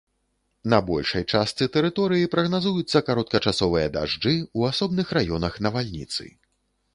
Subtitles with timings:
[0.73, 6.23] На большай частцы тэрыторыі прагназуюцца кароткачасовыя дажджы, у асобных раёнах навальніцы.